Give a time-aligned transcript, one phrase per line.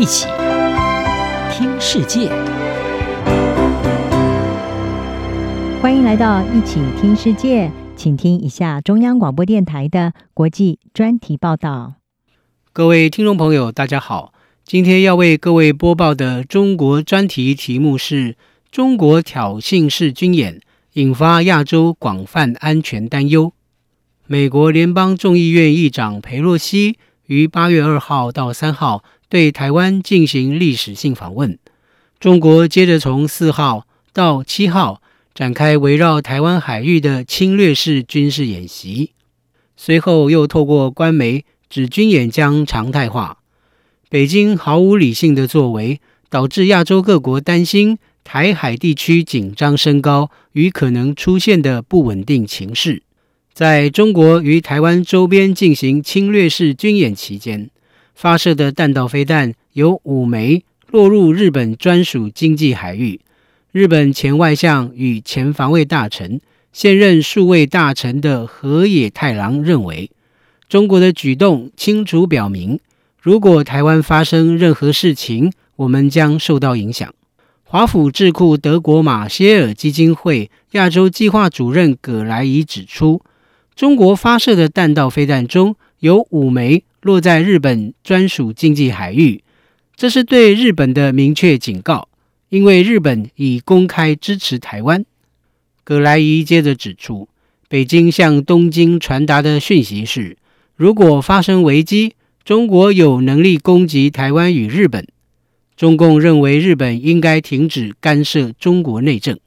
[0.00, 0.26] 一起
[1.52, 2.30] 听世界，
[5.82, 11.96] 欢迎来到一起听世界，请听一下中央广播电台的国际专题报道。
[12.72, 14.32] 各位听众朋友，大家好，
[14.64, 18.36] 今天要为各位播报的中国专题题目是：
[18.70, 20.62] 中国挑衅式军演
[20.94, 23.52] 引发亚洲广泛安全担忧。
[24.26, 26.96] 美国联邦众议院议长佩洛西
[27.26, 31.58] 于八月二号到三号对台湾进行历史性访问。
[32.18, 35.00] 中国接着从四号到七号
[35.32, 39.12] 展开围绕台湾海域的侵略式军事演习，
[39.76, 43.38] 随后又透过官媒指军演将常态化。
[44.08, 53.04] 北京毫无理性的作为，导致亚洲各国担心台海地区紧张升高与可能出现的不稳定情势。
[53.52, 57.70] 在中国与台湾周边进行侵略式军演期间，
[58.20, 63.18] 发射的弹道飞弹有五枚落入日本专属经济海域。
[63.72, 66.38] 日本前外相与前防卫大臣、
[66.70, 70.10] 现任数位大臣的河野太郎认为，
[70.68, 72.78] 中国的举动清楚表明，
[73.22, 77.10] 如果台湾发生任何事情，我们将受到影响。
[77.64, 83.22] 华府智库德国马歇尔基金会亚洲计划主任葛莱仪指出。
[83.74, 89.42] 中国发射的弹道飞弹中有五枚落在日本专属经济海域，
[89.96, 92.08] 这是对日本的明确警告，
[92.48, 95.04] 因为日本已公开支持台湾。
[95.82, 97.28] 葛莱仪接着指出，
[97.68, 100.36] 北京向东京传达的讯息是：
[100.76, 105.06] 如果发生危机，中国有能力攻击台湾与日本。
[105.76, 109.38] 中共认为日本应该停止干涉中国内政。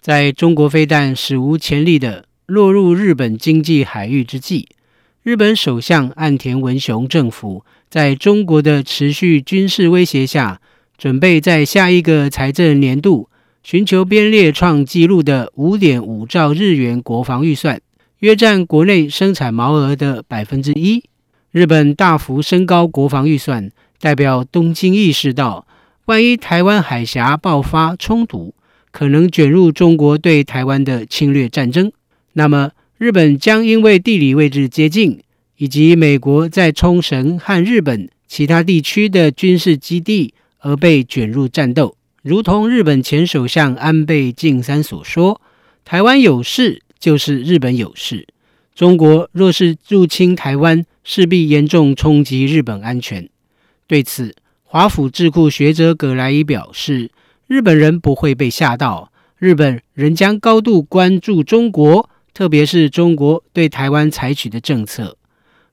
[0.00, 4.68] 在中国飞弹史无前例的落入日本经济海域之际，
[5.22, 10.60] 日本首相岸田文雄政府在中国的持续军事威胁下，
[10.98, 13.28] 准备在下一个财政年度
[13.62, 17.80] 寻求编列创纪录的五点五兆日元国防预算，
[18.18, 21.04] 约占国内生产毛额的百分之一。
[21.52, 25.68] 日本大幅升高国防预算，代表东京意识到，
[26.06, 28.52] 万一台湾海峡爆发冲突，
[28.90, 31.92] 可能卷入中国对台湾的侵略战争。
[32.32, 32.72] 那么，
[33.02, 35.18] 日本将因为地理位置接近，
[35.56, 41.96] 以及美国在冲绳和日本其他地区的军事基地而被卷入战斗。
[42.22, 45.40] 如同日本前首相安倍晋三所说
[45.84, 48.28] ：“台湾有事就是日本有事。
[48.72, 53.28] 中国若是入侵台湾，势必严重冲击日本安全。”
[53.88, 54.32] 对此，
[54.62, 57.10] 华府智库学者葛莱伊表示
[57.48, 65.16] ：“日本人不会被吓到，日本仍将高度关注中国。”特别是中国对台湾采取的政策，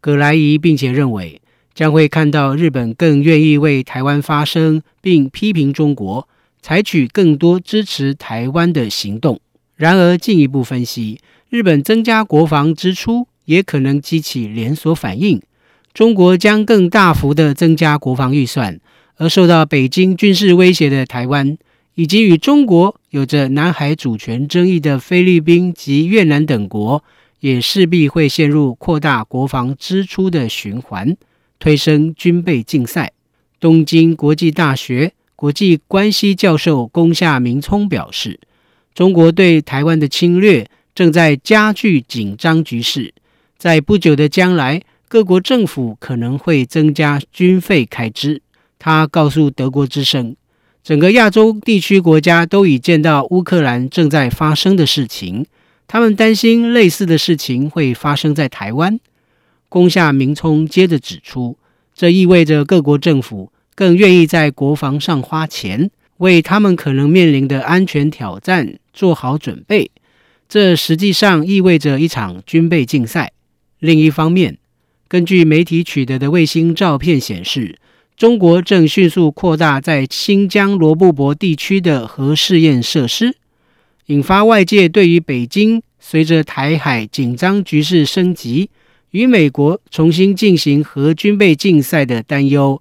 [0.00, 1.40] 葛莱仪并且认为
[1.74, 6.28] 将会看到日本更愿意为台湾发声，并批评中国，
[6.62, 9.40] 采取更多支持台湾的行动。
[9.74, 15.42] 然而，进一步分析，日本增加国防支出也可能激起连锁反应，
[15.92, 18.78] 中国将更大幅的增加国防预算，
[19.16, 21.58] 而受到北京军事威胁的台湾。
[21.94, 27.04] 以及与中国有着南海主权争议的菲律宾及越南等国，
[27.40, 31.16] 也势必会陷入扩大国防支出的循环，
[31.58, 33.12] 推升军备竞赛。
[33.60, 38.40] 东京国际大学国际关系教授宫下明聪表示，
[38.94, 43.14] 中国对台湾的侵略正在加剧紧张局势，
[43.56, 48.42] 在不久的将来，各国政府可能会增加军费开支。
[48.78, 50.34] 他告诉德国之声。
[50.84, 55.46] 整个亚洲地区国家都已见到乌克兰正在发生的事情，
[55.86, 59.00] 他们担心类似的事情会发生在台湾。
[59.70, 61.56] 宫下明聪接着指出，
[61.94, 69.90] 这意味着各国政府更愿意在国防上花钱，为他们可能面临的安全挑战做好准备。
[70.46, 73.32] 这实际上意味着一场军备竞赛。
[73.78, 74.58] 另一方面，
[75.08, 77.78] 根据媒体取得的卫星照片显示，
[78.16, 83.36] 中国正迅速扩大在新疆罗布泊地区的核试验设施，
[84.06, 88.70] 引发外界对于北京随着台海紧张局势升级，
[89.10, 92.80] 与美国重新进行核军备竞赛的担忧。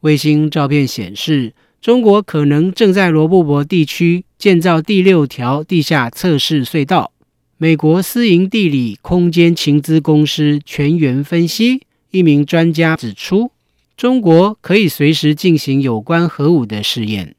[0.00, 1.52] 卫星照片显示，
[1.82, 7.12] 中国可能正在罗布泊地区建造第六条地下测试隧道。
[7.58, 13.52] 美国私营地理空间情资公司全员分析一名专家指出。
[14.00, 17.34] 中国可以随时进行有关核武的试验。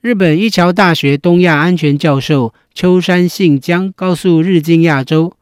[0.00, 5.34] 日本一桥大学东亚安全教授秋山信江告诉日经亚洲，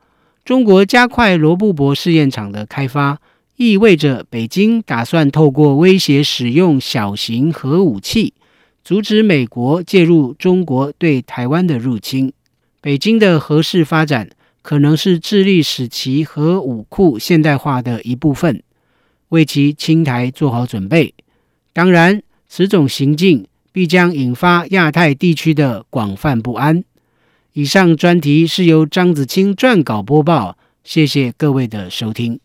[0.44, 3.20] 中国加快罗布泊试验场的开发，
[3.56, 8.34] 意味着北京打算透过威胁使用小型核武器，
[8.82, 12.32] 阻止美国介入中国对台湾的入侵。
[12.80, 14.28] 北京的核势发展
[14.60, 18.60] 可能是致力使其核武库现代化的一部分，
[19.34, 21.12] 为其清台做好准备。
[21.72, 26.84] 当然，此种行径必将引发亚太地区的广泛不安。
[27.52, 32.43] 以上专题是由张子清撰稿播报，谢谢各位的收听。